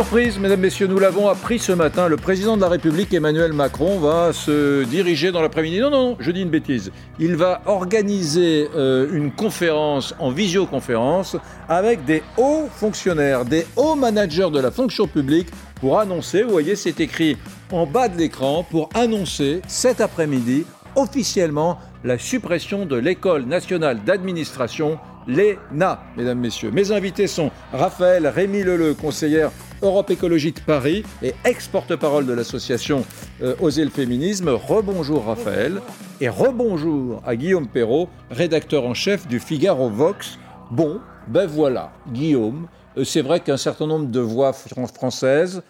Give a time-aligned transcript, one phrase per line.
[0.00, 2.08] Surprise, mesdames, messieurs, nous l'avons appris ce matin.
[2.08, 5.78] Le président de la République, Emmanuel Macron, va se diriger dans l'après-midi.
[5.78, 6.90] Non, non, je dis une bêtise.
[7.18, 11.36] Il va organiser euh, une conférence en visioconférence
[11.68, 15.48] avec des hauts fonctionnaires, des hauts managers de la fonction publique
[15.82, 17.36] pour annoncer, vous voyez, c'est écrit
[17.70, 20.64] en bas de l'écran, pour annoncer cet après-midi
[20.96, 26.70] officiellement la suppression de l'École nationale d'administration l'ENA, mesdames, messieurs.
[26.70, 29.50] Mes invités sont Raphaël Rémy Leleu, conseillère
[29.82, 33.04] Europe Écologie de Paris et ex-porte-parole de l'association
[33.42, 34.48] euh, Oser le féminisme.
[34.48, 35.80] Rebonjour Raphaël
[36.20, 40.38] et rebonjour à Guillaume Perrault, rédacteur en chef du Figaro Vox.
[40.70, 45.62] Bon, ben voilà, Guillaume, euh, c'est vrai qu'un certain nombre de voix françaises,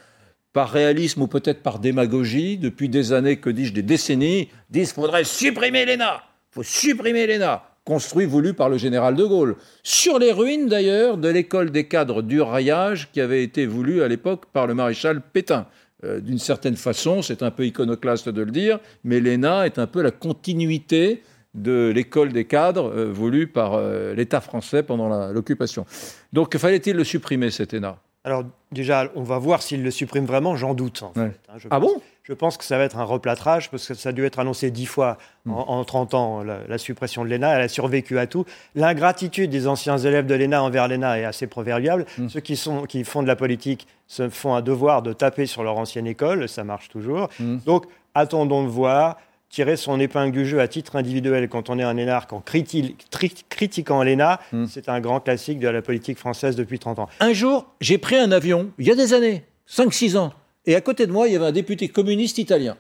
[0.53, 5.03] par réalisme ou peut-être par démagogie, depuis des années, que dis-je, des décennies, disent qu'il
[5.03, 6.23] faudrait supprimer l'ENA.
[6.51, 9.57] Il faut supprimer l'ENA construit, voulu par le général de Gaulle.
[9.83, 14.07] Sur les ruines d'ailleurs de l'école des cadres du raillage qui avait été voulu à
[14.07, 15.67] l'époque par le maréchal Pétain.
[16.05, 19.89] Euh, d'une certaine façon, c'est un peu iconoclaste de le dire, mais l'ENA est un
[19.89, 21.25] peu la continuité
[21.55, 25.85] de l'école des cadres euh, voulue par euh, l'État français pendant l'occupation.
[26.33, 30.55] Donc fallait-il le supprimer, cet ENA alors déjà, on va voir s'il le supprime vraiment,
[30.55, 31.03] j'en doute.
[31.03, 32.03] En fait, hein, ah bon?
[32.23, 34.71] Je pense que ça va être un replâtrage, parce que ça a dû être annoncé
[34.71, 35.19] dix fois
[35.49, 36.17] en, 30 hmm.
[36.17, 38.45] ans, la, suppression de l'ENA, elle a survécu à tout.
[38.75, 42.07] L'ingratitude des anciens élèves de l'ENA envers l'ENA est assez proverbiale.
[42.19, 42.29] Hmm.
[42.29, 45.63] Ceux qui, sont, qui font de la politique se font un devoir de taper sur
[45.63, 47.29] leur ancienne école, ça marche toujours.
[47.39, 47.59] Hmm.
[47.65, 49.17] Donc attendons de voir
[49.49, 54.03] tirer son épingle du jeu à titre individuel quand on est un énarque en critiquant
[54.03, 57.09] l'ENA, c'est un grand classique de la politique française depuis 30 ans.
[57.19, 60.33] Un jour, j'ai pris un avion, il y a des années, 5-6 ans,
[60.71, 62.77] et à côté de moi, il y avait un député communiste italien.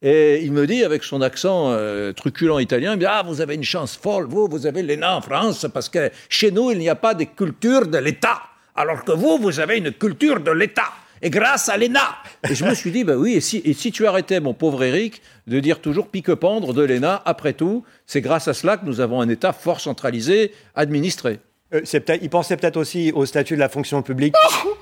[0.00, 3.42] Et il me dit, avec son accent euh, truculent italien, il me dit, ah, vous
[3.42, 6.78] avez une chance folle, vous, vous avez l'ENA en France, parce que chez nous, il
[6.78, 8.40] n'y a pas de culture de l'État,
[8.74, 12.16] alors que vous, vous avez une culture de l'État et grâce à l'ENA.
[12.48, 14.82] Et je me suis dit, bah oui, et si, et si tu arrêtais, mon pauvre
[14.84, 19.00] Eric, de dire toujours pique-pendre de l'ENA, après tout, c'est grâce à cela que nous
[19.00, 21.40] avons un État fort centralisé, administré.
[21.74, 24.34] Euh, il pensait peut-être aussi au statut de la fonction publique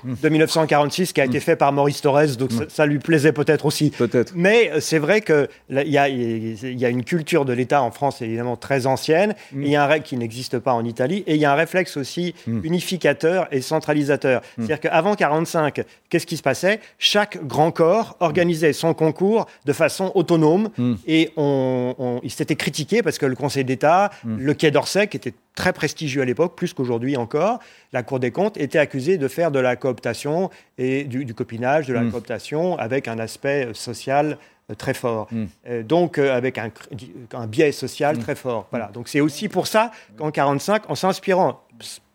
[0.03, 3.89] de 1946 qui a été fait par Maurice Thorez, donc ça, lui plaisait peut-être aussi.
[3.91, 4.33] Peut-être.
[4.35, 8.21] Mais euh, c'est vrai qu'il y, a, y a une culture de l'État en France
[8.21, 9.63] évidemment très ancienne, mm.
[9.63, 11.55] il y a un règle qui n'existe pas en Italie, et il y a un
[11.55, 12.59] réflexe aussi mm.
[12.63, 14.41] unificateur et centralisateur.
[14.41, 14.43] Mm.
[14.57, 16.79] C'est-à-dire qu'avant 45, qu'est-ce qui se passait?
[16.99, 20.69] Chaque grand corps organisait son concours de façon autonome,
[21.07, 25.33] et on, il s'était critiqué parce que le Conseil d'État, le Quai d'Orsay, qui était
[25.55, 27.59] très prestigieux à l'époque, plus qu'aujourd'hui encore,
[27.91, 31.93] la Cour des comptes était accusée de faire de la cooptation et du, copinage, de
[31.93, 32.11] la mm.
[32.11, 34.37] cooptation avec un aspect euh, social
[34.71, 35.27] euh, très fort.
[35.31, 35.43] Mm.
[35.69, 36.71] Euh, donc avec un,
[37.47, 38.19] biais social mm.
[38.19, 38.67] très fort.
[38.71, 38.87] Voilà.
[38.93, 41.61] Donc c'est aussi pour ça qu'en 1945, en s'inspirant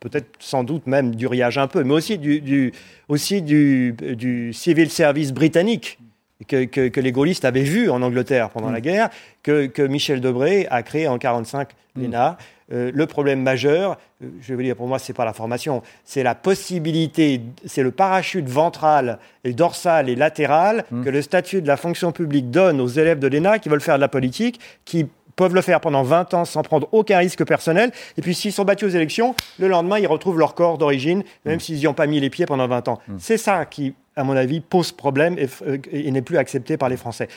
[0.00, 2.72] peut-être sans doute même du riage un peu, mais aussi du,
[3.08, 5.98] aussi du, civil service britannique
[6.46, 9.10] que, les gaullistes avaient vu en Angleterre pendant la guerre,
[9.42, 12.38] que, que Michel Debré a créé en 1945 l'ENA.
[12.70, 16.22] Euh, le problème majeur, euh, je veux dire pour moi, c'est pas la formation, c'est
[16.22, 21.04] la possibilité, c'est le parachute ventral et dorsal et latéral mmh.
[21.04, 23.96] que le statut de la fonction publique donne aux élèves de l'ENA qui veulent faire
[23.96, 27.90] de la politique, qui peuvent le faire pendant 20 ans sans prendre aucun risque personnel.
[28.18, 31.56] Et puis s'ils sont battus aux élections, le lendemain, ils retrouvent leur corps d'origine, même
[31.56, 31.60] mmh.
[31.60, 32.98] s'ils n'y ont pas mis les pieds pendant 20 ans.
[33.08, 33.14] Mmh.
[33.18, 36.90] C'est ça qui, à mon avis, pose problème et, euh, et n'est plus accepté par
[36.90, 37.28] les Français.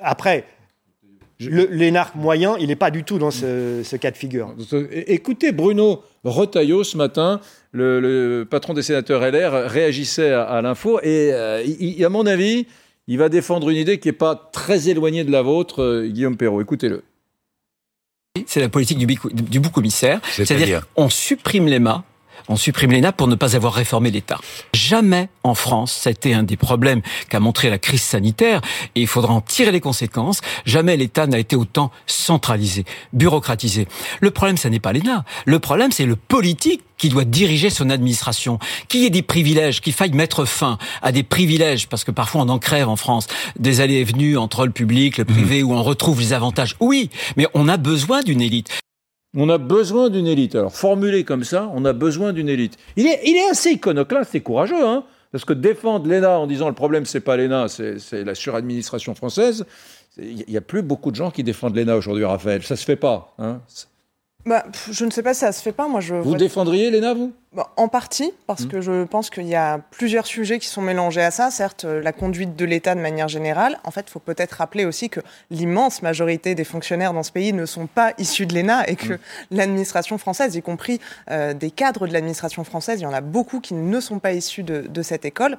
[0.00, 0.44] Après,
[1.40, 4.54] L'énarque moyen, il n'est pas du tout dans ce, cas de figure.
[5.06, 7.40] Écoutez, Bruno Retailleau, ce matin,
[7.72, 12.66] le, patron des sénateurs LR, réagissait à, l'info et, euh, à mon avis,
[13.08, 16.36] il va défendre une idée qui n'est pas très éloignée de la vôtre, euh, Guillaume
[16.36, 16.60] Perrault.
[16.60, 17.02] Écoutez-le.
[18.46, 20.20] C'est la politique du, du bouc commissaire.
[20.32, 22.04] C'est-à-dire on supprime les mâts
[22.48, 24.38] on supprime l'ENA pour ne pas avoir réformé l'État.
[24.74, 28.60] Jamais en France, ça a été un des problèmes qu'a montré la crise sanitaire,
[28.94, 30.40] et il faudra en tirer les conséquences.
[30.64, 33.86] Jamais l'État n'a été autant centralisé, bureaucratisé.
[34.20, 35.24] Le problème, ce n'est pas l'ENA.
[35.44, 38.58] Le problème, c'est le politique qui doit diriger son administration,
[38.88, 42.42] qu'il y ait des privilèges, qu'il faille mettre fin à des privilèges, parce que parfois
[42.42, 43.26] on en crève en France,
[43.58, 45.66] des allées et venues entre le public, le privé, mmh.
[45.66, 46.76] où on retrouve les avantages.
[46.80, 48.70] Oui, mais on a besoin d'une élite.
[49.36, 50.54] On a besoin d'une élite.
[50.54, 52.76] Alors, formulé comme ça, on a besoin d'une élite.
[52.96, 55.04] Il est, il est assez iconoclaste et courageux, hein
[55.34, 59.66] parce que défendre l'ENA en disant le problème, c'est pas l'ENA, c'est la suradministration française,
[60.16, 62.62] il n'y a plus beaucoup de gens qui défendent l'ENA aujourd'hui, Raphaël.
[62.62, 63.34] Ça se fait pas.
[63.38, 63.60] Hein
[64.46, 65.88] bah, je ne sais pas si ça se fait pas.
[65.88, 67.32] Moi, je vous défendriez Léna, vous?
[67.52, 68.68] Bah, En partie, parce mmh.
[68.68, 71.50] que je pense qu'il y a plusieurs sujets qui sont mélangés à ça.
[71.50, 73.78] Certes, euh, la conduite de l'État de manière générale.
[73.84, 75.20] En fait, il faut peut-être rappeler aussi que
[75.50, 79.14] l'immense majorité des fonctionnaires dans ce pays ne sont pas issus de l'ENA et que
[79.14, 79.18] mmh.
[79.52, 81.00] l'administration française, y compris
[81.30, 84.32] euh, des cadres de l'administration française, il y en a beaucoup qui ne sont pas
[84.32, 85.56] issus de, de cette école.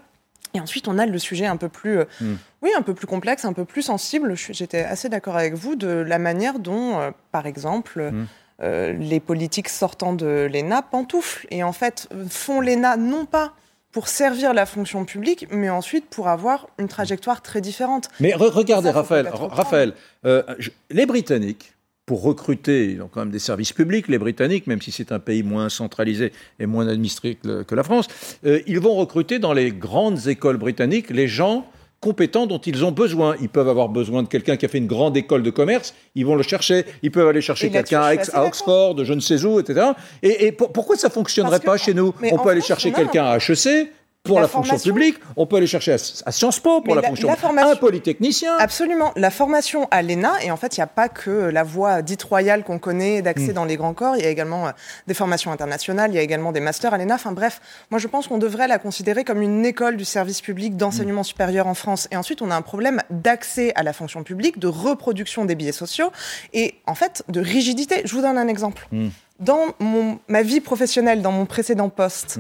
[0.56, 2.36] Et ensuite, on a le sujet un peu plus, euh, hmm.
[2.62, 4.36] oui, un peu plus complexe, un peu plus sensible.
[4.36, 8.26] J'étais assez d'accord avec vous de la manière dont, euh, par exemple, hmm.
[8.62, 13.54] Euh, les politiques sortant de l'ENA pantouflent et en fait font l'ENA non pas
[13.92, 18.10] pour servir la fonction publique, mais ensuite pour avoir une trajectoire très différente.
[18.20, 19.94] Mais regardez, Raphaël, Raphaël
[20.90, 21.76] les Britanniques,
[22.06, 25.20] pour recruter, ils ont quand même des services publics, les Britanniques, même si c'est un
[25.20, 28.08] pays moins centralisé et moins administré que, la France,
[28.46, 31.66] euh, ils vont recruter dans les grandes écoles britanniques les gens
[32.06, 33.36] compétents dont ils ont besoin.
[33.42, 36.24] Ils peuvent avoir besoin de quelqu'un qui a fait une grande école de commerce, ils
[36.24, 36.86] vont le chercher.
[37.02, 39.88] Ils peuvent aller chercher quelqu'un à, Oxford, je ne sais où, etc.
[40.22, 42.14] Et, pourquoi ça fonctionnerait pas chez nous?
[42.32, 43.92] On peut aller chercher quelqu'un à HEC,
[44.26, 47.76] pour la, fonction publique, on peut aller chercher à, Sciences Po pour la, fonction, un
[47.76, 48.58] polytechnicien.
[48.58, 49.14] Absolument.
[49.16, 52.24] La formation à l'ENA, et en fait, il n'y a pas que la voie dite
[52.24, 53.54] royale qu'on connaît d'accès hmm.
[53.54, 54.72] dans les grands corps, il y a également euh,
[55.08, 57.16] des formations internationales, il y a également des masters à l'ENA.
[57.16, 57.62] Enfin bref,
[57.92, 61.26] moi je pense qu'on devrait la considérer comme une école du service public d'enseignement hmm.
[61.26, 62.08] supérieur en France.
[62.12, 65.72] Et ensuite, on a un problème d'accès à la fonction publique, de reproduction des billets
[65.72, 66.12] sociaux
[66.54, 68.02] et en fait de rigidité.
[68.06, 68.88] Je vous donne un exemple.
[68.92, 69.10] Hmm.
[69.40, 72.40] Dans mon, ma vie professionnelle, dans mon précédent poste,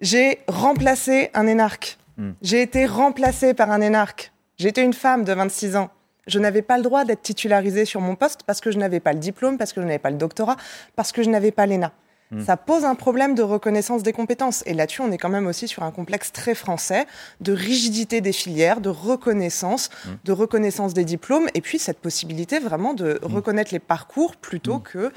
[0.00, 1.98] j'ai remplacé un énarque.
[2.16, 2.32] Hmm.
[2.42, 4.32] J'ai été remplacée par un énarque.
[4.58, 5.90] J'étais une femme de 26 ans.
[6.26, 9.12] Je n'avais pas le droit d'être titularisée sur mon poste parce que je n'avais pas
[9.12, 10.56] le diplôme, parce que je n'avais pas le doctorat,
[10.96, 11.92] parce que je n'avais pas l'ENA.
[12.32, 12.42] Hmm.
[12.42, 14.64] Ça pose un problème de reconnaissance des compétences.
[14.66, 17.06] Et là-dessus, on est quand même aussi sur un complexe très français
[17.40, 20.10] de rigidité des filières, de reconnaissance, hmm.
[20.24, 25.12] de reconnaissance des diplômes, et puis cette possibilité vraiment de reconnaître les parcours plutôt que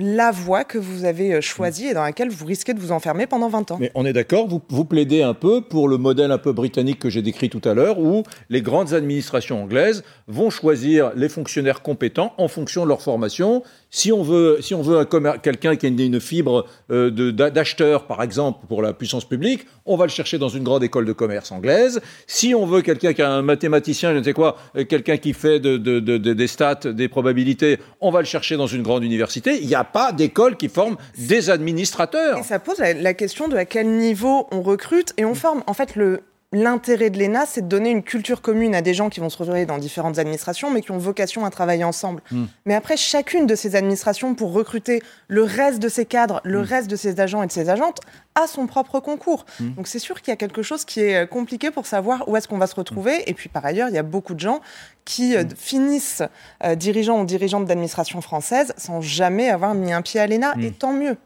[0.00, 3.26] la voie que vous avez euh, choisie et dans laquelle vous risquez de vous enfermer
[3.26, 3.76] pendant 20 ans.
[3.80, 6.98] Mais on est d'accord, vous, vous plaidez un peu pour le modèle un peu britannique
[6.98, 11.82] que j'ai décrit tout à l'heure, où les grandes administrations anglaises vont choisir les fonctionnaires
[11.82, 15.04] compétents en fonction de leur formation si on veut, si on veut
[15.42, 20.06] quelqu'un qui a une, fibre euh, d'acheteur, par exemple, pour la puissance publique, on va
[20.06, 22.00] le chercher dans une grande école de commerce anglaise.
[22.26, 25.32] Si on veut quelqu'un qui a un mathématicien, je ne sais quoi, euh, quelqu'un qui
[25.32, 29.58] fait des stats, des probabilités, on va le chercher dans une grande université.
[29.60, 32.38] Il n'y a pas d'école qui forme des administrateurs.
[32.38, 35.62] Et ça pose la question de à quel niveau on recrute et on forme.
[35.66, 39.08] En fait, le, l'intérêt de l'ENA, c'est de donner une culture commune à des gens
[39.08, 42.22] qui vont se retrouver dans différentes administrations, mais qui ont vocation à travailler ensemble.
[42.32, 42.46] Hmm.
[42.66, 46.64] Mais après, chacune de ces administrations, pour recruter le reste de ses cadres, le hmm.
[46.64, 48.00] reste de ses agents et de ses agentes,
[48.34, 49.46] a son propre concours.
[49.60, 49.74] Hmm.
[49.74, 52.36] Donc c'est sûr qu'il y a quelque chose qui est euh, compliqué pour savoir où
[52.36, 53.22] est-ce qu'on va se retrouver.
[53.30, 54.60] Et puis par ailleurs, il y a beaucoup de gens
[55.04, 56.22] qui euh, finissent
[56.64, 60.72] euh, dirigeants ou dirigeantes d'administration française sans jamais avoir mis un pied à l'ENA, et
[60.72, 61.16] tant mieux.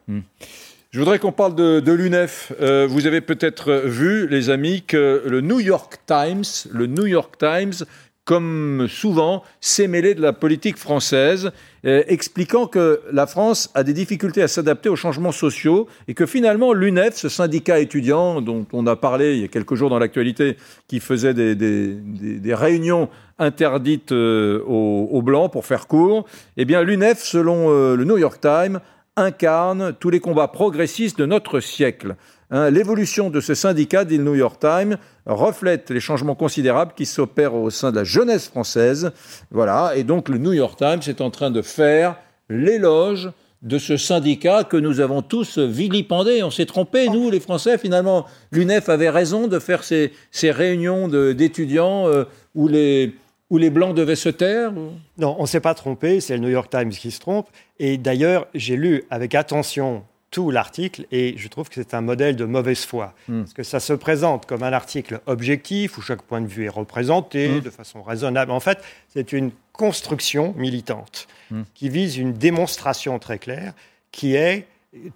[0.94, 2.52] Je voudrais qu'on parle de, l'UNEF.
[2.60, 7.34] Euh, vous avez peut-être vu, les amis, que le New York Times, le New York
[7.36, 7.84] Times,
[8.24, 11.50] comme souvent, s'est mêlé de la politique française,
[11.84, 16.26] euh, expliquant que la France a des difficultés à s'adapter aux changements sociaux et que
[16.26, 19.98] finalement l'UNEF, ce syndicat étudiant dont on a parlé il y a quelques jours dans
[19.98, 20.56] l'actualité,
[20.86, 23.08] qui faisait des, réunions
[23.40, 26.24] interdites euh, aux, Blancs pour faire court,
[26.56, 28.78] eh bien l'UNEF, selon le New York Times,
[29.16, 32.16] incarne tous les combats progressistes de notre siècle.
[32.50, 34.96] Hein, l'évolution de ce syndicat, dit le New York Times,
[35.26, 39.12] reflète les changements considérables qui s'opèrent au sein de la jeunesse française.
[39.50, 42.16] Voilà, et donc le New York Times est en train de faire
[42.48, 43.30] l'éloge
[43.62, 46.42] de ce syndicat que nous avons tous vilipendé.
[46.42, 48.26] On s'est trompé, nous, les Français, finalement.
[48.52, 50.12] L'UNEF avait raison de faire ces,
[50.42, 52.24] réunions d'étudiants euh,
[52.54, 53.14] où les,
[53.50, 56.48] où les Blancs devaient se taire Non, on ne s'est pas trompé, c'est le New
[56.48, 57.48] York Times qui se trompe.
[57.78, 62.34] Et d'ailleurs, j'ai lu avec attention tout l'article et je trouve que c'est un modèle
[62.34, 63.14] de mauvaise foi.
[63.28, 63.42] Hmm.
[63.42, 66.70] Parce que ça se présente comme un article objectif où chaque point de vue est
[66.70, 67.60] représenté hmm.
[67.60, 68.50] de façon raisonnable.
[68.50, 71.62] En fait, c'est une construction militante hmm.
[71.74, 73.74] qui vise une démonstration très claire
[74.10, 74.66] qui est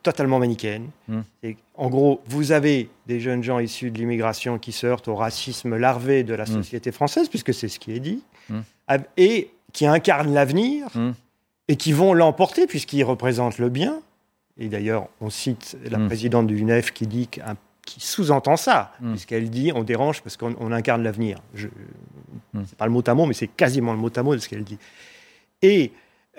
[0.03, 0.89] totalement manichéenne.
[1.09, 1.21] Hmm.
[1.77, 5.77] en gros, vous avez des jeunes gens issus de l'immigration qui se heurtent au racisme
[5.77, 6.63] larvé de la hmm.
[6.63, 8.61] société française, puisque c'est ce qui est dit, hmm.
[9.17, 10.89] et qui incarnent l'avenir
[11.69, 14.01] et qui vont l'emporter puisqu'ils représentent le bien.
[14.59, 17.29] Et d'ailleurs, on cite la présidente du UNEF qui dit
[17.85, 21.39] qui sous-entend ça, puisqu'elle dit on dérange parce qu'on incarne l'avenir.
[21.55, 21.67] Ce
[22.55, 24.49] n'est pas le mot à mot, mais c'est quasiment le mot à mot de ce
[24.49, 24.79] qu'elle dit.
[25.63, 25.93] Et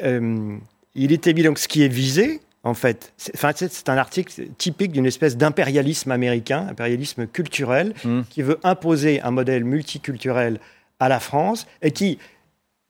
[0.03, 0.58] euh,
[0.96, 3.13] il est évident que ce qui est visé, en fait.
[3.17, 8.21] C'est un article typique d'une espèce d'impérialisme américain, impérialisme culturel, mmh.
[8.29, 10.59] qui veut imposer un modèle multiculturel
[10.99, 12.19] à la France et qui,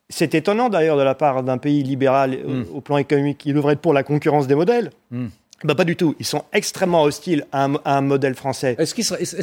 [0.08, 2.64] c'est étonnant d'ailleurs de la part d'un pays libéral mmh.
[2.74, 4.90] au, plan économique, qui devrait être pour la concurrence des modèles.
[5.10, 5.26] Mmh.
[5.62, 6.16] Bah, pas du tout.
[6.18, 8.76] Ils sont extrêmement hostiles à un, modèle français.
[8.78, 8.94] Est-ce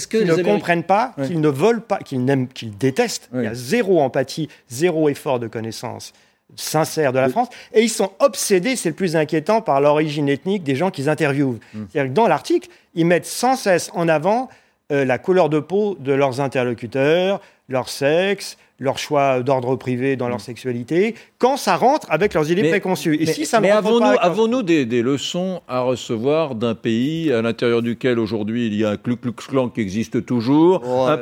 [0.07, 3.53] qu'ils ne comprennent pas, qu'ils ne veulent pas, qu'ils n'aiment, qu'ils détestent Il y a
[3.53, 6.13] zéro empathie, zéro effort de connaissance
[6.56, 10.63] sincère de la France, et ils sont obsédés, c'est le plus inquiétant, par l'origine ethnique
[10.63, 11.60] des gens qu'ils interviewent.
[11.74, 11.84] Mm.
[11.89, 14.50] C'est-à-dire que dans l'article, ils mettent sans cesse en avant
[14.92, 20.30] euh, la couleur de peau de leurs interlocuteurs, leur sexe, leur choix d'ordre privé dans
[20.30, 20.42] leur mm.
[20.42, 23.18] sexualité, quand ça rentre avec leurs idées préconçues.
[23.20, 28.20] Et si ça mais avons-nous des, des, leçons à recevoir d'un pays à l'intérieur duquel
[28.20, 31.18] aujourd'hui il y a un Ku Klux Klan qui existe toujours, un,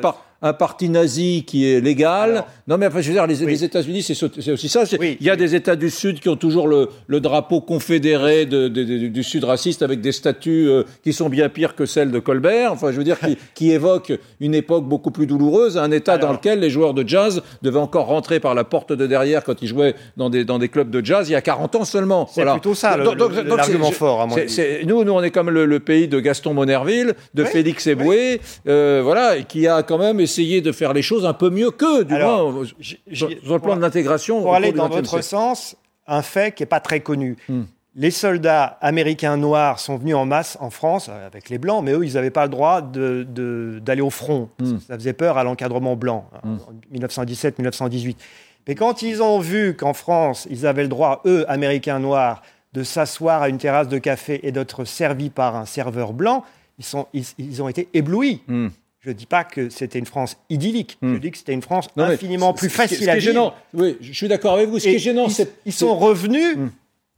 [0.45, 2.45] un parti nazi qui est légal.
[2.67, 4.83] non, mais enfin, je veux dire, les, États-Unis, c'est aussi ça.
[5.01, 9.43] Il y a des États du Sud qui ont toujours le, drapeau confédéré du Sud
[9.43, 12.71] raciste avec des statues euh, qui sont bien pires que celles de Colbert.
[12.71, 16.33] Enfin, je veux dire, qui, qui évoquent une époque beaucoup plus douloureuse, un État dans
[16.33, 19.67] lequel les joueurs de jazz devaient encore rentrer par la porte de derrière quand ils
[19.67, 22.29] jouaient dans des, dans des clubs de jazz il y a 40 ans seulement.
[22.31, 24.85] C'est plutôt ça, l'argument fort, à mon avis.
[24.85, 29.41] Nous, nous, on est comme le, pays de Gaston Monerville, de Félix Eboué, euh, voilà,
[29.41, 32.65] qui a quand même essayer de faire les choses un peu mieux que du moins,
[33.11, 34.41] sur, le plan de l'intégration.
[34.41, 35.75] Pour aller dans votre sens,
[36.07, 37.37] un fait qui n'est pas très connu.
[37.47, 37.63] Hmm.
[37.97, 41.93] Les soldats américains noirs sont venus en masse en France euh, avec les blancs, mais
[41.93, 44.49] eux, ils n'avaient pas le droit d'aller de, au front.
[44.59, 44.79] Hmm.
[44.85, 46.57] Ça faisait peur à l'encadrement blanc hmm.
[46.93, 48.17] en 1917-1918.
[48.67, 52.41] Mais quand ils ont vu qu'en France, ils avaient le droit, eux, Américains noirs,
[52.73, 56.43] de s'asseoir à une terrasse de café et d'être servis par un serveur blanc,
[56.77, 58.41] ils, sont, ils ont été éblouis.
[59.05, 60.97] Je ne dis pas que c'était une France idyllique.
[61.03, 61.19] Je hmm.
[61.19, 63.25] dis que c'était une France infiniment plus facile à vivre.
[63.25, 64.79] Gênant, oui, je suis d'accord avec vous.
[64.79, 66.69] Ce qui est gênant, c'est ils sont revenus hmm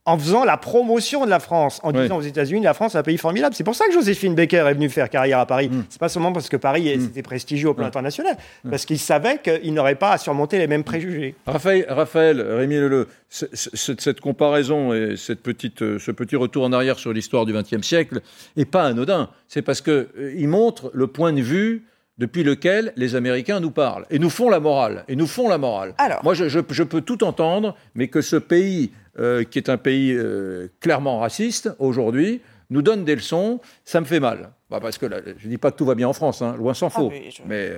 [0.08, 3.04] en faisant la promotion de la France, en disant aux États-Unis, la France est un
[3.04, 3.54] pays formidable.
[3.54, 5.68] C'est pour ça que Joséphine Baker est venue faire carrière à Paris.
[5.68, 5.84] Mm.
[5.90, 7.24] C'est pas seulement parce que Paris était mm.
[7.24, 8.70] prestigieux au plan international, mm.
[8.70, 11.36] parce qu'il savait qu'il n'aurait pas à surmonter les mêmes préjugés.
[11.46, 17.00] Raphaël, Raphaël Rémi Leleu, cette comparaison et cette petite, euh, ce petit retour en arrière
[17.00, 18.22] sur l'histoire du XXe siècle
[18.56, 19.30] n'est pas anodin.
[19.50, 21.86] C'est parce qu'il euh, montre le point de vue
[22.18, 25.04] depuis lequel les Américains nous parlent et nous font la morale.
[25.08, 25.94] Et nous font la morale.
[25.98, 26.24] Alors.
[26.24, 30.14] Moi, je, je peux tout entendre, mais que ce pays euh, qui est un pays
[30.14, 34.52] euh, clairement raciste aujourd'hui, nous donne des leçons, ça me fait mal.
[34.70, 35.08] Bah, parce que
[35.38, 37.12] je ne dis pas que tout va bien en France, hein, loin s'en ah faut.
[37.12, 37.42] je...
[37.46, 37.72] Mais.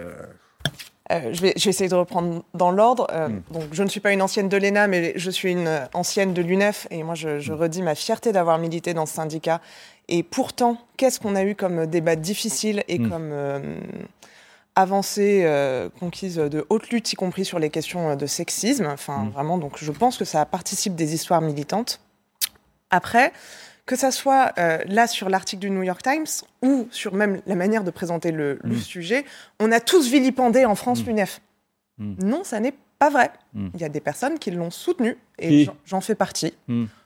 [1.11, 3.07] Euh, je, vais, essayer de reprendre dans l'ordre.
[3.11, 3.53] Hmm.
[3.53, 6.41] Donc, je ne suis pas une ancienne de l'ENA, mais je suis une ancienne de
[6.41, 6.87] l'UNEF.
[6.91, 7.57] Et moi, je, je hmm.
[7.57, 9.61] redis ma fierté d'avoir milité dans ce syndicat.
[10.09, 13.09] Et pourtant, qu'est-ce qu'on a eu comme débat difficile et hmm.
[13.09, 13.33] comme
[14.79, 18.85] avancées euh, conquises de haute lutte, y compris sur les questions de sexisme.
[18.85, 19.29] Enfin, mm.
[19.31, 21.99] vraiment, donc je pense que ça participe des histoires militantes.
[22.89, 23.33] Après,
[23.85, 26.27] que ça soit euh, là sur l'article du New York Times
[26.61, 28.77] ou sur même la manière de présenter le, mm.
[28.77, 29.25] sujet,
[29.59, 31.05] on a tous vilipendé en France mm.
[31.05, 31.41] l'UNEF.
[31.97, 33.29] Non, ça n'est pas vrai.
[33.53, 36.53] Il y a des personnes qui l'ont soutenu et j'en fais partie.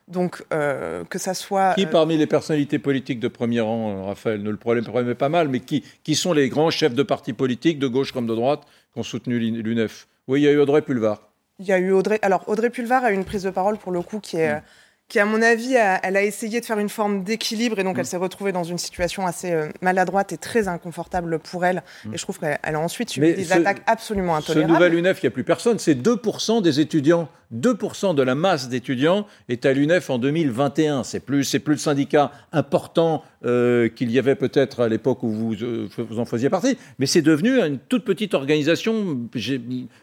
[0.08, 1.76] Donc, euh, que ça soit.
[1.76, 5.16] Qui, euh, parmi les personnalités politiques de premier rang, euh, Raphaël, ne le problème, est
[5.16, 8.28] pas mal, mais qui, qui sont les grands chefs de partis politiques, de gauche comme
[8.28, 10.08] de droite, qui ont soutenu l'UNEF?
[10.28, 11.30] Oui, il y a eu Audrey Pulvar.
[11.60, 12.20] Il y a eu Audrey.
[12.22, 14.56] Alors, Audrey Pulvar a eu une prise de parole, pour le coup, qui est.
[14.56, 14.62] Mm
[15.10, 18.04] qui, à mon avis, elle a essayé de faire une forme d'équilibre et donc elle
[18.04, 18.08] mm.
[18.08, 21.84] s'est retrouvée dans une situation assez euh, maladroite et très inconfortable pour elle.
[22.06, 22.14] Mm.
[22.14, 24.74] Et je trouve qu'elle a ensuite subi des attaques absolument intolérables.
[24.74, 27.30] Ce nouvel UNEF, il n'y a plus personne, c'est 2% des étudiants.
[27.54, 31.04] 2% de la masse d'étudiants est à l'UNEF en 2021.
[31.04, 35.30] C'est plus, c'est plus le syndicat important euh, qu'il y avait peut-être à l'époque où
[35.30, 39.20] vous, euh, vous, en faisiez partie, mais c'est devenu une toute petite organisation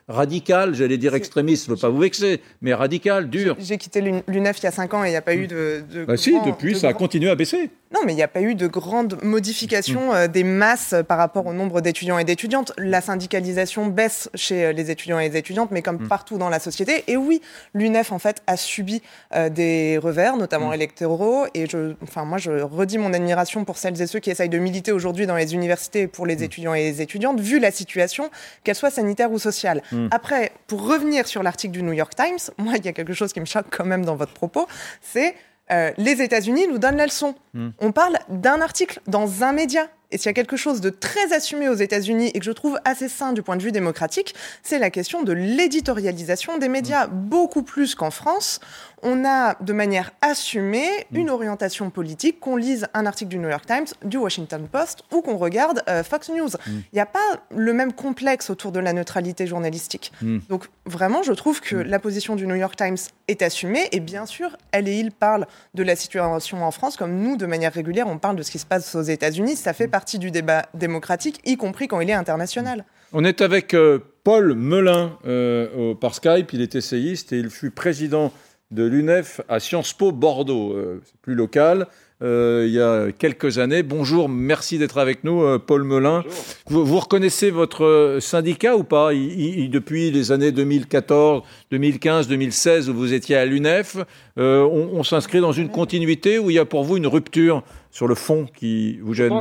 [0.09, 3.57] radicale, j'allais dire extrémiste, je ne veux pas vous vexer, mais radicale, dure.
[3.59, 5.83] J'ai quitté l'UNEF il y a 5 ans et il n'y a pas eu de...
[5.93, 7.71] de bah si, depuis, ça a continué à baisser.
[7.93, 10.15] Non, mais il n'y a pas eu de grande modification mm.
[10.15, 12.73] euh, des masses par rapport au nombre d'étudiants et d'étudiantes.
[12.79, 16.09] La syndicalisation baisse chez euh, les étudiants et les étudiantes, mais comme mm.
[16.09, 17.03] partout dans la société.
[17.09, 17.43] Et oui,
[17.75, 19.03] l'UNEF, en fait, a subi
[19.35, 20.75] euh, des revers, notamment mm.
[20.75, 21.47] électoraux.
[21.55, 24.59] Et je, enfin, moi, je redis mon admiration pour celles et ceux qui essayent de
[24.59, 28.31] militer aujourd'hui dans les universités pour les étudiants et les étudiantes, vu la situation,
[28.63, 29.83] qu'elle soit sanitaire ou sociale.
[30.13, 33.33] Après, pour revenir sur l'article du New York Times, moi, il y a quelque chose
[33.33, 34.69] qui me choque quand même dans votre propos,
[35.03, 35.35] c'est
[35.71, 37.35] euh, les États-Unis nous donnent la leçon.
[37.55, 37.71] Hmm.
[37.79, 39.89] On parle d'un article dans un média.
[40.13, 42.81] Et s'il y a quelque chose de très assumé aux États-Unis et que je trouve
[42.85, 44.35] assez sain du point de vue démocratique,
[44.65, 47.11] c'est la question de l'éditorialisation des médias, hmm.
[47.13, 48.61] beaucoup plus qu'en France
[49.03, 51.17] on a de manière assumée mm.
[51.17, 55.23] une orientation politique, qu'on lise un article du New York Times, du Washington Post ou
[55.23, 56.49] qu'on regarde euh, Fox News.
[56.49, 56.71] Mm.
[56.71, 57.19] Il n'y a pas
[57.51, 60.13] le même complexe autour de la neutralité journalistique.
[60.23, 60.39] Mm.
[60.49, 64.27] Donc vraiment, je trouve que la position du New York Times est assumée et bien
[64.27, 68.09] sûr, elle et il parlent de la situation en France comme nous, de manière régulière,
[68.09, 69.57] on parle de ce qui se passe aux États-Unis.
[69.57, 72.85] Ça fait partie du débat démocratique, y compris quand il est international.
[73.13, 77.71] On est avec euh, Paul Melun euh, par Skype, il est essayiste et il fut
[77.71, 78.33] président
[78.71, 81.87] de l'UNEF à Sciences Po Bordeaux, euh, plus local.
[82.23, 83.83] Euh, il y a quelques années.
[83.83, 86.23] Bonjour, merci d'être avec nous, euh, Paul Melin.
[86.67, 89.13] Vous, reconnaissez votre syndicat ou pas?
[89.13, 93.97] Depuis les années 2014, 2015, 2016, où vous étiez à l'UNEF,
[94.37, 98.15] on, s'inscrit dans une continuité où il y a pour vous une rupture sur le
[98.15, 99.41] fond qui vous gêne?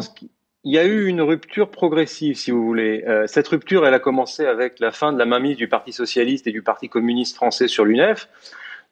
[0.65, 3.03] il y a eu une rupture progressive, si vous voulez.
[3.27, 6.51] Cette rupture, elle a commencé avec la fin de la mainmise du Parti socialiste et
[6.51, 8.27] du Parti communiste français sur l'UNEF,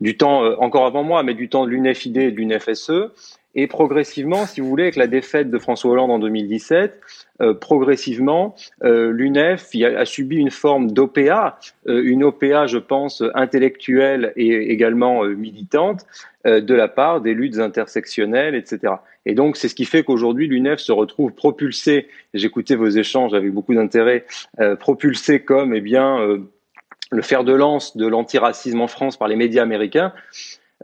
[0.01, 3.11] du temps, euh, encore avant moi, mais du temps de l'UNEF-ID et de l'UNEF-SE.
[3.59, 7.01] Et progressivement, si vous voulez, avec la défaite de François Hollande en 2017,
[7.41, 14.31] euh, progressivement, euh, l'UNEF a, subi une forme d'OPA, euh, une OPA, je pense, intellectuelle
[14.35, 16.05] et également euh, militante,
[16.45, 18.93] euh, de la part des luttes intersectionnelles, etc.
[19.25, 23.51] Et donc, c'est ce qui fait qu'aujourd'hui, l'UNEF se retrouve propulsée, j'écoutais vos échanges avec
[23.51, 24.25] beaucoup d'intérêt,
[24.79, 26.39] propulsée comme, eh bien,
[27.11, 30.13] le fer de lance de l'antiracisme en France par les médias américains.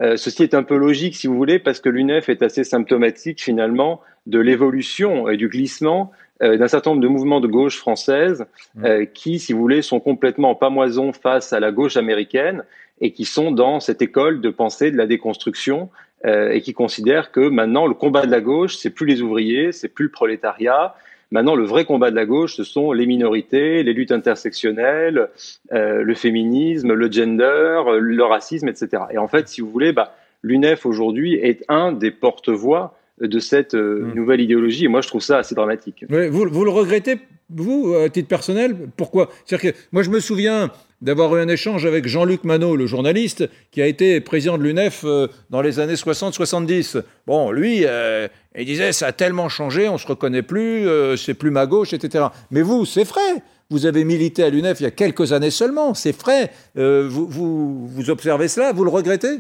[0.02, 3.42] Euh, ceci est un peu logique, si vous voulez, parce que l'UNEF est assez symptomatique
[3.42, 6.12] finalement de l'évolution et du glissement
[6.42, 8.86] euh, d'un certain nombre de mouvements de gauche française mmh.
[8.86, 12.64] euh, qui, si vous voulez, sont complètement en pamoison face à la gauche américaine
[13.02, 15.90] et qui sont dans cette école de pensée de la déconstruction
[16.26, 19.72] euh, et qui considèrent que maintenant le combat de la gauche, c'est plus les ouvriers,
[19.72, 20.96] c'est plus le prolétariat,
[21.34, 25.30] Maintenant, le vrai combat de la gauche, ce sont les minorités, les luttes intersectionnelles,
[25.72, 29.06] euh, le féminisme, le gender, le racisme, etc.
[29.10, 33.76] Et en fait, si vous voulez, bah, l'UNEF aujourd'hui est un des porte-voix de cette
[33.76, 34.14] euh, mmh.
[34.16, 34.86] nouvelle idéologie.
[34.86, 36.06] Et moi, je trouve ça assez dramatique.
[36.10, 37.18] Oui, vous, vous, le regrettez,
[37.50, 38.76] vous, à titre personnel?
[38.98, 39.30] Pourquoi?
[39.46, 43.48] C'est-à-dire que moi, je me souviens d'avoir eu un échange avec Jean-Luc Manot, le journaliste,
[43.72, 47.04] qui a été président de l'UNEF euh, dans les années 60-70.
[47.28, 48.28] Bon, lui, euh,
[48.58, 52.26] il disait, ça a tellement changé, on se reconnaît plus, c'est plus ma gauche, etc.
[52.52, 53.22] Mais vous, c'est vrai.
[53.70, 56.52] Vous avez milité à l'UNEF il y a quelques années seulement, c'est vrai.
[56.76, 59.40] Vous, vous, vous observez cela, vous le regrettez?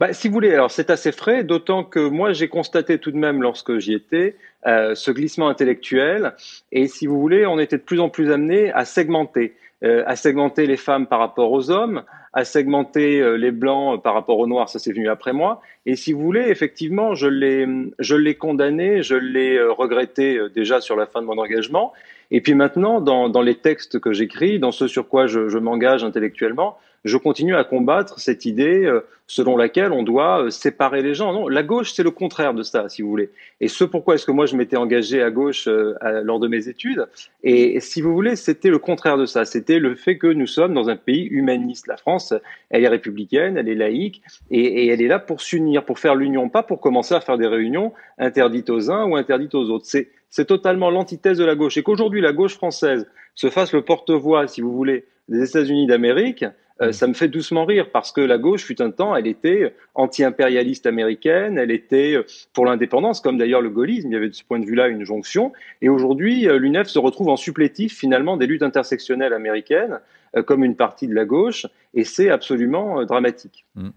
[0.00, 3.18] Bah, si vous voulez, alors c'est assez frais, d'autant que moi j'ai constaté tout de
[3.18, 6.34] même lorsque j'y étais euh, ce glissement intellectuel,
[6.70, 9.54] et si vous voulez, on était de plus en plus amené à segmenter.
[9.84, 14.14] Euh, à segmenter les femmes par rapport aux hommes, à segmenter euh, les blancs par
[14.14, 15.60] rapport aux noirs, ça c'est venu après moi.
[15.86, 17.66] Et si vous voulez, effectivement, je l'ai,
[17.98, 21.92] je l'ai condamné, je l'ai euh, regretté déjà sur la fin de mon engagement.
[22.30, 25.58] Et puis maintenant, dans, dans les textes que j'écris, dans ce sur quoi je, je
[25.58, 31.02] m'engage intellectuellement, je continue à combattre cette idée euh, selon laquelle on doit euh, séparer
[31.02, 31.32] les gens.
[31.32, 33.30] Non, la gauche, c'est le contraire de ça, si vous voulez.
[33.60, 36.68] Et ce pourquoi est-ce que moi je m'étais engagé à gauche euh, lors de mes
[36.68, 37.06] études.
[37.42, 39.44] Et, si vous voulez, c'était le contraire de ça.
[39.44, 41.86] C'était le fait que nous sommes dans un pays humaniste.
[41.86, 42.34] La France,
[42.70, 46.14] elle est républicaine, elle est laïque, et, et elle est là pour s'unir, pour faire
[46.14, 49.86] l'union, pas pour commencer à faire des réunions interdites aux uns ou interdites aux autres.
[49.86, 51.76] C'est c'est totalement l'antithèse de la gauche.
[51.76, 56.46] Et qu'aujourd'hui, la gauche française se fasse le porte-voix, si vous voulez, des États-Unis d'Amérique,
[56.80, 56.92] euh, mm.
[56.92, 60.86] ça me fait doucement rire parce que la gauche fut un temps, elle était anti-impérialiste
[60.86, 64.44] américaine, elle était euh, pour l'indépendance, comme d'ailleurs le gaullisme, il y avait de ce
[64.44, 65.52] point de vue-là une jonction.
[65.80, 70.00] Et aujourd'hui, euh, l'UNEF se retrouve en supplétif finalement des luttes intersectionnelles américaines
[70.46, 73.66] comme une partie de la gauche, et c'est absolument dramatique.
[73.74, 73.90] Mm.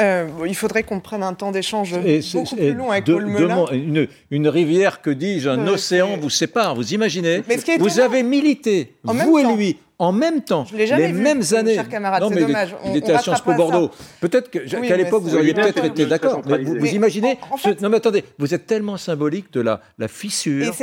[0.00, 1.94] Euh, il faudrait qu'on prenne un temps d'échange
[2.32, 3.66] beaucoup plus long avec de, Paul Melun.
[3.72, 6.74] Une, une, rivière, que dis-je, un euh, océan vous sépare.
[6.74, 7.42] Vous imaginez
[7.78, 11.76] Vous avez milité, vous et lui, en même temps, les vu, mêmes années.
[11.76, 12.74] non, mais dommage.
[12.86, 13.90] Il, était à Sciences Po Bordeaux.
[14.20, 16.40] Peut-être qu'à oui, l'époque, vous auriez peut-être été d'accord.
[16.46, 19.60] Mais vous, vous imaginez en, en fait, Non, mais attendez, vous êtes tellement symbolique de
[19.60, 20.74] la, la fissure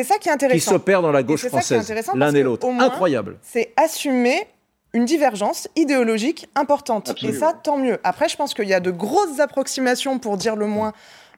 [0.51, 2.67] qui s'opère dans la gauche française, l'un et l'autre.
[2.67, 3.37] Incroyable.
[3.41, 4.45] C'est assumer
[4.93, 7.13] une divergence idéologique importante.
[7.21, 7.99] Et ça, tant mieux.
[8.03, 10.93] Après, je pense qu'il y a de grosses approximations, pour dire le moins,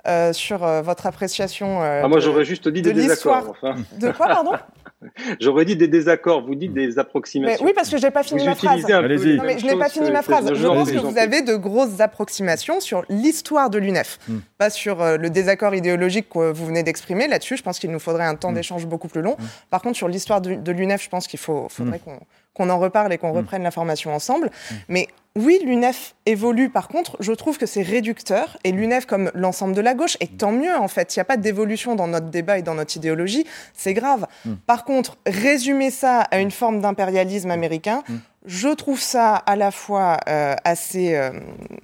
[0.07, 1.83] euh, sur euh, votre appréciation.
[1.83, 3.49] Euh, ah, moi, j'aurais juste dit des désaccords.
[3.49, 3.75] Enfin.
[3.99, 4.51] De quoi, pardon?
[5.39, 7.63] J'aurais dit des désaccords, vous dites des approximations.
[7.63, 8.87] Mais oui, parce que je n'ai pas fini ma phrase.
[8.87, 9.17] Non, mais
[9.57, 10.53] je n'ai pas fini ma phrase.
[10.53, 14.37] Je pense que vous avez de grosses approximations sur l'histoire de l'UNEF, hmm.
[14.59, 17.27] pas sur le désaccord idéologique que vous venez d'exprimer.
[17.27, 18.55] Là-dessus, je pense qu'il nous faudrait un temps hmm.
[18.55, 19.37] d'échange beaucoup plus long.
[19.39, 19.45] Hmm.
[19.71, 22.19] Par contre, sur l'histoire de, de l'UNEF, je pense qu'il faudrait qu'on
[22.53, 23.37] qu'on en reparle et qu'on mm.
[23.37, 24.47] reprenne l'information ensemble.
[24.47, 24.75] Mm.
[24.89, 26.69] Mais oui, l'UNEF évolue.
[26.69, 28.57] Par contre, je trouve que c'est réducteur.
[28.65, 31.15] Et l'UNEF, comme l'ensemble de la gauche, et tant mieux en fait.
[31.15, 33.45] Il n'y a pas d'évolution dans notre débat et dans notre idéologie.
[33.73, 34.27] C'est grave.
[34.45, 34.53] Mm.
[34.65, 38.03] Par contre, résumer ça à une forme d'impérialisme américain,
[38.45, 41.31] je trouve ça à la fois euh, assez euh,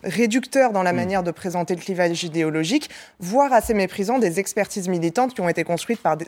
[0.04, 5.36] réducteur dans la manière de présenter le clivage idéologique, voire assez méprisant des expertises militantes
[5.36, 6.26] qui ont été construites par des,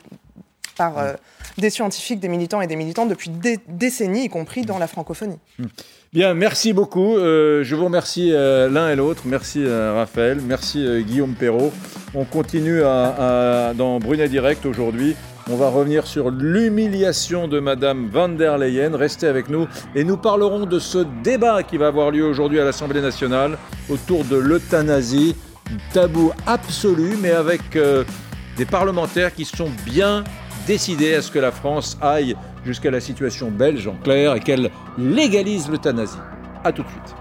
[0.76, 1.12] par euh,
[1.58, 5.38] des scientifiques, des militants et des militantes depuis des décennies, y compris dans la francophonie.
[5.58, 5.66] Hmm.
[6.12, 7.16] Bien, merci beaucoup.
[7.16, 9.22] Euh, je vous remercie euh, l'un et l'autre.
[9.26, 11.72] Merci Raphaël, merci Guillaume Perrault.
[12.14, 15.14] On continue à, dans Brunet Direct aujourd'hui.
[15.48, 18.96] On va revenir sur l'humiliation de Madame van der Leyen.
[18.96, 22.64] Restez avec nous et nous parlerons de ce débat qui va avoir lieu aujourd'hui à
[22.64, 25.34] l'Assemblée nationale autour de l'euthanasie.
[25.92, 27.62] Tabou absolu, mais avec
[28.56, 30.24] des parlementaires qui sont bien
[30.70, 34.70] décider à ce que la France aille jusqu'à la situation belge en clair et qu'elle
[34.96, 36.16] légalise l'euthanasie.
[36.62, 37.16] A tout de suite.